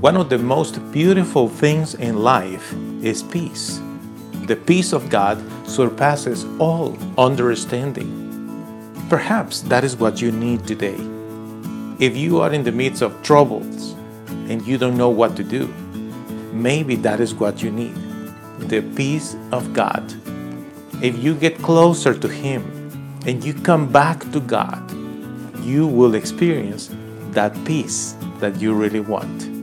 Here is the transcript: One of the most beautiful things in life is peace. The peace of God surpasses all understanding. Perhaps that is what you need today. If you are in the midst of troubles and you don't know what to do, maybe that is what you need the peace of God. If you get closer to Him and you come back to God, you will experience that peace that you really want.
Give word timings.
One 0.00 0.16
of 0.16 0.28
the 0.28 0.38
most 0.38 0.78
beautiful 0.92 1.48
things 1.48 1.96
in 1.96 2.22
life 2.22 2.72
is 3.02 3.24
peace. 3.24 3.80
The 4.46 4.54
peace 4.54 4.92
of 4.92 5.10
God 5.10 5.42
surpasses 5.66 6.46
all 6.60 6.96
understanding. 7.18 8.06
Perhaps 9.10 9.62
that 9.62 9.82
is 9.82 9.96
what 9.96 10.22
you 10.22 10.30
need 10.30 10.68
today. 10.68 10.94
If 11.98 12.16
you 12.16 12.40
are 12.40 12.52
in 12.52 12.62
the 12.62 12.70
midst 12.70 13.02
of 13.02 13.20
troubles 13.24 13.96
and 14.46 14.64
you 14.64 14.78
don't 14.78 14.96
know 14.96 15.08
what 15.08 15.34
to 15.34 15.42
do, 15.42 15.66
maybe 16.52 16.94
that 17.02 17.18
is 17.18 17.34
what 17.34 17.60
you 17.60 17.72
need 17.72 17.96
the 18.70 18.82
peace 18.94 19.34
of 19.50 19.72
God. 19.72 20.14
If 21.02 21.18
you 21.18 21.34
get 21.34 21.58
closer 21.58 22.14
to 22.14 22.28
Him 22.28 22.62
and 23.26 23.42
you 23.42 23.52
come 23.52 23.90
back 23.90 24.30
to 24.30 24.38
God, 24.38 24.78
you 25.64 25.88
will 25.88 26.14
experience 26.14 26.88
that 27.32 27.52
peace 27.64 28.14
that 28.38 28.60
you 28.60 28.74
really 28.74 29.00
want. 29.00 29.57